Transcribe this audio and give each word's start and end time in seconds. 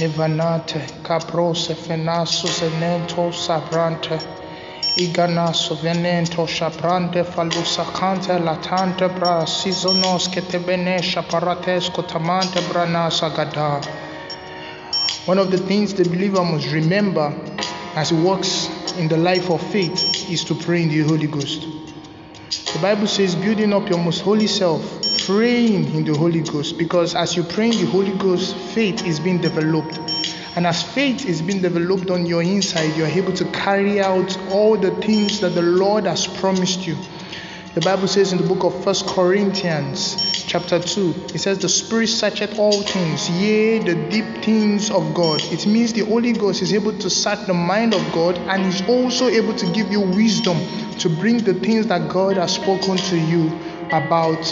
Evanate, 0.00 1.02
caprose, 1.04 1.74
fenasus, 1.74 2.62
enento, 2.62 3.30
sabrante, 6.48 7.22
falusacante, 7.22 8.38
latante, 8.38 9.08
bra, 9.14 9.44
paratesco, 11.22 12.02
tamante, 12.02 12.60
branasa, 12.62 13.28
gada. 13.28 13.80
One 15.26 15.38
of 15.38 15.50
the 15.50 15.58
things 15.58 15.92
the 15.92 16.04
believer 16.04 16.42
must 16.42 16.72
remember 16.72 17.34
as 17.94 18.08
he 18.08 18.16
walks 18.16 18.70
in 18.96 19.06
the 19.06 19.18
life 19.18 19.50
of 19.50 19.60
faith 19.70 20.30
is 20.30 20.44
to 20.44 20.54
pray 20.54 20.82
in 20.82 20.88
the 20.88 21.00
Holy 21.00 21.26
Ghost. 21.26 21.66
The 22.72 22.78
Bible 22.80 23.06
says, 23.06 23.34
building 23.34 23.74
up 23.74 23.88
your 23.90 23.98
most 23.98 24.22
holy 24.22 24.46
self, 24.46 24.99
praying 25.30 25.94
in 25.94 26.04
the 26.04 26.12
Holy 26.16 26.40
Ghost, 26.40 26.76
because 26.76 27.14
as 27.14 27.36
you 27.36 27.44
pray 27.44 27.66
in 27.66 27.84
the 27.84 27.86
Holy 27.86 28.16
Ghost, 28.18 28.56
faith 28.74 29.06
is 29.06 29.20
being 29.20 29.40
developed. 29.40 29.96
And 30.56 30.66
as 30.66 30.82
faith 30.82 31.24
is 31.24 31.40
being 31.40 31.62
developed 31.62 32.10
on 32.10 32.26
your 32.26 32.42
inside, 32.42 32.96
you 32.96 33.04
are 33.04 33.14
able 33.20 33.32
to 33.34 33.44
carry 33.52 34.00
out 34.00 34.36
all 34.50 34.76
the 34.76 34.90
things 34.90 35.38
that 35.40 35.50
the 35.50 35.62
Lord 35.62 36.06
has 36.06 36.26
promised 36.26 36.84
you. 36.84 36.96
The 37.74 37.80
Bible 37.80 38.08
says 38.08 38.32
in 38.32 38.38
the 38.38 38.48
book 38.48 38.64
of 38.64 38.82
First 38.82 39.06
Corinthians, 39.06 40.44
chapter 40.48 40.80
2, 40.80 41.26
it 41.32 41.38
says, 41.38 41.60
The 41.60 41.68
Spirit 41.68 42.08
searcheth 42.08 42.58
all 42.58 42.82
things, 42.82 43.30
yea, 43.30 43.78
the 43.78 43.94
deep 44.10 44.42
things 44.42 44.90
of 44.90 45.14
God. 45.14 45.40
It 45.52 45.64
means 45.64 45.92
the 45.92 46.06
Holy 46.06 46.32
Ghost 46.32 46.60
is 46.60 46.72
able 46.72 46.98
to 46.98 47.08
search 47.08 47.46
the 47.46 47.54
mind 47.54 47.94
of 47.94 48.02
God 48.12 48.36
and 48.36 48.66
is 48.66 48.82
also 48.88 49.28
able 49.28 49.54
to 49.54 49.72
give 49.72 49.92
you 49.92 50.00
wisdom 50.00 50.58
to 50.98 51.08
bring 51.08 51.38
the 51.38 51.54
things 51.54 51.86
that 51.86 52.08
God 52.08 52.36
has 52.36 52.56
spoken 52.56 52.96
to 52.96 53.16
you 53.16 53.56
about 53.92 54.44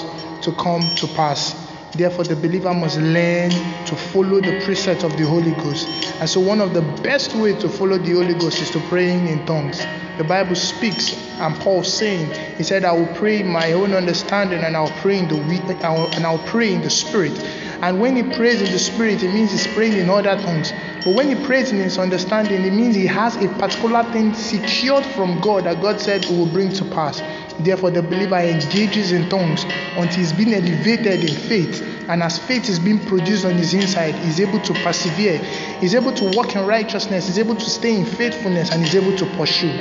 to 0.48 0.56
come 0.56 0.82
to 0.96 1.06
pass. 1.08 1.54
Therefore, 1.92 2.24
the 2.24 2.36
believer 2.36 2.72
must 2.74 2.98
learn 2.98 3.50
to 3.50 3.96
follow 3.96 4.40
the 4.40 4.60
precepts 4.64 5.04
of 5.04 5.16
the 5.16 5.24
Holy 5.24 5.52
Ghost. 5.52 5.88
And 6.20 6.28
so, 6.28 6.40
one 6.40 6.60
of 6.60 6.74
the 6.74 6.82
best 7.02 7.34
ways 7.34 7.60
to 7.62 7.68
follow 7.68 7.98
the 7.98 8.12
Holy 8.12 8.34
Ghost 8.34 8.60
is 8.60 8.70
to 8.70 8.80
praying 8.88 9.26
in 9.26 9.44
tongues. 9.46 9.84
The 10.18 10.24
Bible 10.24 10.54
speaks, 10.54 11.16
and 11.38 11.54
Paul 11.56 11.84
saying, 11.84 12.30
he 12.56 12.62
said, 12.62 12.84
"I 12.84 12.92
will 12.92 13.06
pray 13.14 13.40
in 13.40 13.48
my 13.48 13.72
own 13.72 13.94
understanding, 13.94 14.62
and 14.64 14.76
I'll 14.76 14.92
pray 15.00 15.18
in 15.18 15.28
the 15.28 15.36
and 15.38 16.26
I'll 16.26 16.44
pray 16.46 16.74
in 16.74 16.82
the 16.82 16.90
Spirit." 16.90 17.38
And 17.80 18.00
when 18.00 18.16
he 18.16 18.24
prays 18.24 18.60
in 18.60 18.72
the 18.72 18.78
Spirit, 18.78 19.22
it 19.22 19.32
means 19.32 19.52
he's 19.52 19.68
praying 19.68 19.92
in 19.92 20.10
other 20.10 20.36
tongues. 20.36 20.72
But 21.04 21.14
when 21.14 21.28
he 21.28 21.36
prays 21.46 21.70
in 21.70 21.78
his 21.78 21.96
understanding, 21.96 22.64
it 22.64 22.72
means 22.72 22.96
he 22.96 23.06
has 23.06 23.36
a 23.36 23.48
particular 23.50 24.02
thing 24.12 24.34
secured 24.34 25.06
from 25.06 25.40
God 25.40 25.64
that 25.64 25.80
God 25.80 26.00
said 26.00 26.26
will 26.26 26.46
bring 26.46 26.72
to 26.72 26.84
pass. 26.86 27.22
Therefore, 27.60 27.90
the 27.90 28.02
believer 28.02 28.38
engages 28.38 29.12
in 29.12 29.28
tongues 29.28 29.64
until 29.96 30.18
he's 30.18 30.32
been 30.32 30.54
elevated 30.54 31.28
in 31.28 31.34
faith. 31.34 31.82
And 32.08 32.22
as 32.22 32.38
faith 32.38 32.68
is 32.68 32.78
being 32.78 33.00
produced 33.04 33.44
on 33.44 33.54
his 33.54 33.74
inside, 33.74 34.14
he's 34.14 34.40
able 34.40 34.60
to 34.60 34.72
persevere, 34.74 35.38
he's 35.80 35.94
able 35.94 36.12
to 36.12 36.24
walk 36.36 36.54
in 36.54 36.64
righteousness, 36.66 37.26
he's 37.26 37.38
able 37.38 37.56
to 37.56 37.68
stay 37.68 37.94
in 37.96 38.06
faithfulness, 38.06 38.70
and 38.70 38.82
he's 38.82 38.94
able 38.94 39.16
to 39.16 39.26
pursue. 39.36 39.72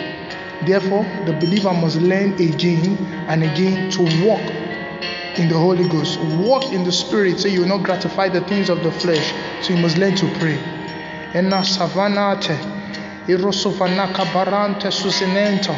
Therefore, 0.65 1.03
the 1.25 1.33
believer 1.33 1.71
must 1.73 1.97
learn 2.01 2.33
again 2.33 2.97
and 3.29 3.43
again 3.43 3.89
to 3.91 4.01
walk 4.25 4.41
in 5.37 5.47
the 5.47 5.57
Holy 5.57 5.87
Ghost, 5.87 6.19
walk 6.19 6.73
in 6.73 6.83
the 6.83 6.91
Spirit, 6.91 7.39
so 7.39 7.47
you 7.47 7.61
will 7.61 7.67
not 7.67 7.83
gratify 7.83 8.27
the 8.29 8.41
things 8.41 8.69
of 8.69 8.83
the 8.83 8.91
flesh. 8.91 9.33
So 9.61 9.73
you 9.73 9.79
must 9.79 9.97
learn 9.97 10.15
to 10.15 10.27
pray. 10.39 10.57
Savanate, 11.63 12.57
barante 14.33 14.89
susinento, 14.89 15.75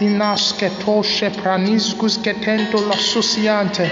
inasketoshe 0.00 1.30
praniscus 1.30 2.18
ketento 2.18 2.80
la 2.88 2.96
susiante, 2.96 3.88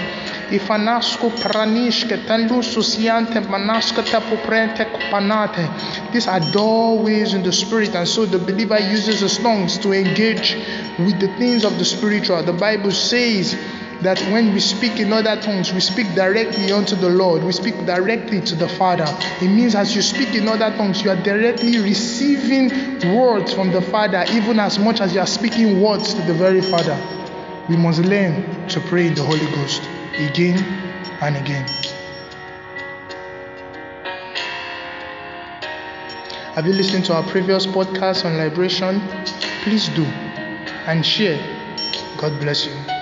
ifanasco 0.51 1.29
pranishke 1.29 2.17
telu 2.27 2.63
susiante 2.63 3.39
manaska 3.39 4.03
tapoprente 4.03 4.85
kupanate. 4.85 5.67
These 6.11 6.27
are 6.27 6.41
doorways 6.51 7.33
in 7.33 7.43
the 7.43 7.51
spirit, 7.51 7.95
and 7.95 8.07
so 8.07 8.25
the 8.25 8.39
believer 8.39 8.79
uses 8.79 9.21
his 9.21 9.37
tongues 9.37 9.77
to 9.79 9.93
engage 9.93 10.55
with 10.99 11.19
the 11.19 11.27
things 11.37 11.63
of 11.63 11.77
the 11.77 11.85
spiritual. 11.85 12.43
The 12.43 12.53
Bible 12.53 12.91
says 12.91 13.55
that 14.03 14.19
when 14.31 14.53
we 14.53 14.59
speak 14.59 14.99
in 14.99 15.11
other 15.11 15.39
tongues, 15.41 15.73
we 15.73 15.79
speak 15.79 16.13
directly 16.13 16.71
unto 16.71 16.95
the 16.95 17.09
Lord, 17.09 17.43
we 17.43 17.51
speak 17.51 17.75
directly 17.85 18.41
to 18.41 18.55
the 18.55 18.67
Father. 18.67 19.05
It 19.41 19.47
means 19.49 19.75
as 19.75 19.95
you 19.95 20.01
speak 20.01 20.35
in 20.35 20.47
other 20.47 20.69
tongues, 20.77 21.03
you 21.03 21.09
are 21.09 21.21
directly 21.23 21.79
receiving 21.79 22.69
words 23.15 23.53
from 23.53 23.71
the 23.71 23.81
Father, 23.81 24.25
even 24.31 24.59
as 24.59 24.79
much 24.79 25.01
as 25.01 25.13
you 25.13 25.21
are 25.21 25.27
speaking 25.27 25.81
words 25.81 26.13
to 26.13 26.21
the 26.23 26.33
very 26.33 26.61
Father. 26.61 26.97
We 27.69 27.77
must 27.77 27.99
learn 27.99 28.67
to 28.69 28.79
pray 28.81 29.07
in 29.07 29.15
the 29.15 29.23
Holy 29.23 29.45
Ghost 29.55 29.81
again 30.17 30.59
and 31.21 31.37
again. 31.37 31.65
Have 36.55 36.67
you 36.67 36.73
listened 36.73 37.05
to 37.05 37.15
our 37.15 37.23
previous 37.23 37.65
podcast 37.65 38.25
on 38.25 38.37
liberation? 38.37 39.01
Please 39.63 39.87
do 39.89 40.03
and 40.85 41.03
share. 41.05 41.39
God 42.17 42.39
bless 42.39 42.67
you. 42.67 42.92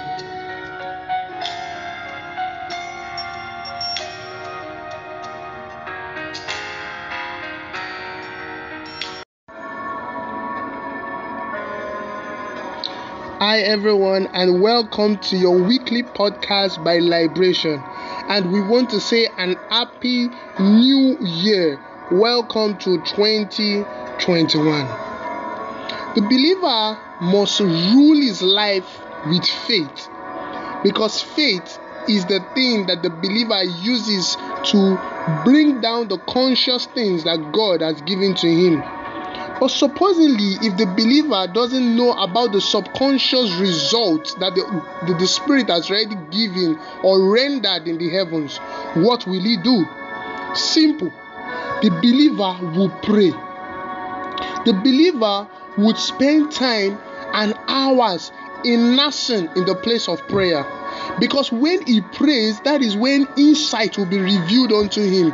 Hi, 13.44 13.62
everyone, 13.62 14.28
and 14.34 14.62
welcome 14.62 15.18
to 15.18 15.36
your 15.36 15.58
weekly 15.58 16.04
podcast 16.04 16.84
by 16.84 17.00
Liberation. 17.00 17.82
And 18.30 18.52
we 18.52 18.62
want 18.62 18.92
to 18.92 19.00
say 19.00 19.30
an 19.36 19.56
happy 19.68 20.30
new 20.60 21.18
year. 21.20 21.80
Welcome 22.12 22.78
to 22.78 23.02
2021. 23.02 24.86
The 26.14 26.22
believer 26.22 27.00
must 27.20 27.62
rule 27.62 28.22
his 28.22 28.44
life 28.44 29.02
with 29.26 29.48
faith 29.48 30.08
because 30.84 31.24
faith 31.24 31.80
is 32.08 32.28
the 32.28 32.46
thing 32.54 32.86
that 32.86 33.02
the 33.02 33.10
believer 33.10 33.64
uses 33.64 34.36
to 34.66 35.02
bring 35.44 35.82
down 35.82 36.10
the 36.10 36.20
conscious 36.30 36.86
things 36.86 37.24
that 37.24 37.52
God 37.52 37.82
has 37.82 38.04
given 38.04 38.36
to 38.36 38.48
him. 38.48 38.84
But 39.62 39.70
supposedly, 39.70 40.58
if 40.68 40.76
the 40.76 40.88
believer 40.88 41.46
doesn't 41.46 41.96
know 41.96 42.14
about 42.14 42.52
the 42.52 42.60
subconscious 42.60 43.54
results 43.58 44.34
that 44.40 44.56
the, 44.56 44.64
the, 45.06 45.14
the, 45.14 45.28
Spirit 45.28 45.70
has 45.70 45.88
already 45.88 46.16
given 46.32 46.80
or 47.04 47.32
rendered 47.32 47.88
in 47.88 48.00
the 48.00 48.10
heavens, 48.10 48.58
what 48.96 49.28
will 49.28 49.40
he 49.40 49.58
do? 49.58 49.86
Simple. 50.56 51.14
The 51.84 51.92
believer 52.02 52.58
will 52.76 52.90
pray. 53.04 53.30
The 54.66 54.74
believer 54.74 55.48
would 55.78 55.98
spend 56.00 56.52
time 56.52 56.98
and 57.32 57.54
hours 57.68 58.32
immersing 58.66 59.48
in 59.56 59.66
the 59.66 59.76
place 59.76 60.10
of 60.10 60.28
prayer. 60.28 60.66
Because 61.20 61.52
when 61.52 61.86
he 61.86 62.02
prays, 62.02 62.60
that 62.62 62.82
is 62.82 62.96
when 62.96 63.28
insight 63.38 63.98
will 63.98 64.06
be 64.06 64.20
revealed 64.20 64.72
unto 64.72 65.02
him. 65.02 65.32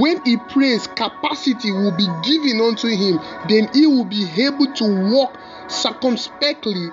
When 0.00 0.24
he 0.24 0.36
prays, 0.36 0.86
capacity 0.86 1.72
will 1.72 1.96
be 1.96 2.06
given 2.24 2.60
unto 2.60 2.88
him. 2.88 3.18
Then 3.48 3.70
he 3.72 3.86
will 3.86 4.04
be 4.04 4.28
able 4.42 4.72
to 4.74 5.10
walk 5.10 5.38
circumspectly 5.68 6.88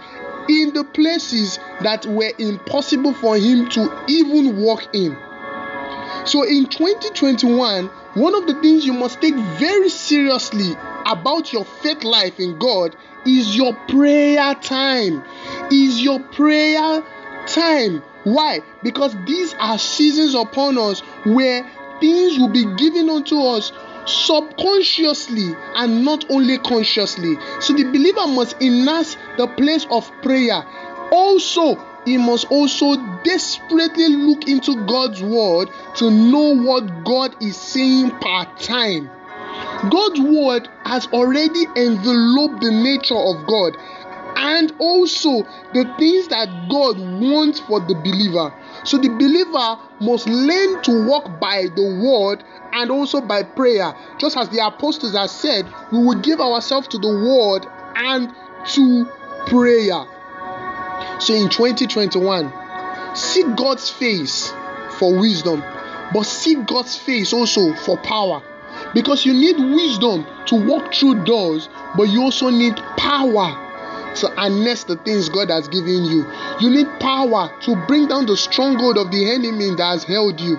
in 0.49 0.73
the 0.73 0.83
places 0.83 1.59
that 1.81 2.05
were 2.05 2.31
impossible 2.37 3.13
for 3.13 3.37
him 3.37 3.69
to 3.69 4.03
even 4.07 4.57
walk 4.57 4.87
in. 4.93 5.17
So 6.25 6.43
in 6.43 6.65
2021, 6.67 7.87
one 8.15 8.35
of 8.35 8.47
the 8.47 8.59
things 8.61 8.85
you 8.85 8.93
must 8.93 9.21
take 9.21 9.35
very 9.35 9.89
seriously 9.89 10.73
about 11.05 11.53
your 11.53 11.65
faith 11.65 12.03
life 12.03 12.39
in 12.39 12.57
God 12.57 12.95
is 13.25 13.55
your 13.55 13.73
prayer 13.87 14.55
time. 14.55 15.23
Is 15.71 16.01
your 16.01 16.19
prayer 16.19 17.03
time. 17.47 18.03
Why? 18.27 18.59
Because 18.83 19.15
these 19.25 19.53
are 19.53 19.79
seasons 19.79 20.35
upon 20.35 20.77
us 20.77 20.99
where 21.23 21.63
things 22.01 22.37
will 22.37 22.49
be 22.49 22.65
given 22.75 23.09
unto 23.09 23.39
us 23.39 23.71
subconsciously 24.05 25.55
and 25.75 26.03
not 26.03 26.29
only 26.29 26.57
consciously. 26.57 27.37
So 27.61 27.71
the 27.71 27.85
believer 27.85 28.27
must 28.27 28.61
immerse 28.61 29.15
the 29.37 29.47
place 29.47 29.87
of 29.89 30.11
prayer. 30.21 30.61
Also, 31.11 31.75
he 32.03 32.17
must 32.17 32.51
also 32.51 32.97
desperately 33.23 34.09
look 34.09 34.45
into 34.49 34.85
God's 34.85 35.23
word 35.23 35.69
to 35.95 36.11
know 36.11 36.53
what 36.53 37.05
God 37.05 37.41
is 37.41 37.55
saying 37.55 38.11
per 38.19 38.45
time. 38.59 39.09
God's 39.89 40.19
word 40.19 40.67
has 40.83 41.07
already 41.07 41.65
enveloped 41.77 42.61
the 42.61 42.71
nature 42.71 43.15
of 43.15 43.47
God 43.47 43.77
and 44.37 44.71
also 44.77 45.41
the 45.73 45.83
things 45.97 46.27
that 46.27 46.47
God 46.69 46.99
wants 46.99 47.59
for 47.59 47.79
the 47.79 47.95
believer. 47.95 48.53
So 48.83 48.97
the 48.97 49.09
believer 49.09 49.79
must 49.99 50.27
learn 50.27 50.81
to 50.83 51.07
walk 51.07 51.39
by 51.39 51.65
the 51.75 51.99
word 52.05 52.43
and 52.71 52.91
also 52.91 53.19
by 53.19 53.41
prayer. 53.41 53.95
Just 54.19 54.37
as 54.37 54.49
the 54.49 54.65
apostles 54.65 55.15
have 55.15 55.31
said, 55.31 55.65
we 55.91 55.97
will 55.97 56.21
give 56.21 56.39
ourselves 56.39 56.87
to 56.89 56.99
the 56.99 57.07
word 57.07 57.65
and 57.95 58.33
to 58.73 59.05
prayer. 59.47 60.05
So 61.19 61.33
in 61.33 61.49
2021, 61.49 63.15
seek 63.15 63.55
God's 63.55 63.89
face 63.89 64.53
for 64.91 65.17
wisdom, 65.19 65.63
but 66.13 66.23
seek 66.23 66.67
God's 66.67 66.95
face 66.95 67.33
also 67.33 67.73
for 67.73 67.97
power. 67.97 68.43
Because 68.93 69.25
you 69.25 69.33
need 69.33 69.57
wisdom 69.57 70.27
to 70.45 70.55
walk 70.67 70.93
through 70.93 71.23
doors, 71.23 71.67
but 71.97 72.03
you 72.03 72.21
also 72.21 72.51
need 72.51 72.75
power 72.97 73.66
to 74.21 74.27
harness 74.29 74.83
the 74.83 74.95
things 74.97 75.29
God 75.29 75.49
has 75.49 75.67
given 75.67 76.05
you. 76.05 76.25
You 76.59 76.69
need 76.69 76.87
power 76.99 77.51
to 77.61 77.75
bring 77.87 78.07
down 78.07 78.25
the 78.25 78.37
stronghold 78.37 78.97
of 78.97 79.11
the 79.11 79.31
enemy 79.31 79.75
that 79.75 79.85
has 79.85 80.03
held 80.03 80.39
you. 80.39 80.57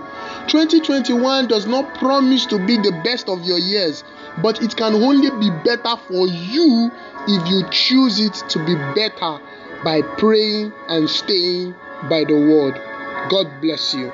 2021 0.48 1.48
does 1.48 1.66
not 1.66 1.94
promise 1.98 2.46
to 2.46 2.58
be 2.66 2.76
the 2.76 3.00
best 3.04 3.28
of 3.28 3.42
your 3.42 3.58
years, 3.58 4.04
but 4.42 4.62
it 4.62 4.76
can 4.76 4.94
only 4.94 5.30
be 5.38 5.50
better 5.64 5.96
for 6.08 6.26
you 6.26 6.90
if 7.26 7.48
you 7.48 7.62
choose 7.70 8.20
it 8.20 8.34
to 8.48 8.58
be 8.64 8.74
better 8.94 9.38
by 9.84 10.02
praying 10.02 10.72
and 10.88 11.08
staying 11.08 11.74
by 12.08 12.24
the 12.24 12.34
word. 12.34 12.74
God 13.30 13.60
bless 13.60 13.94
you. 13.94 14.10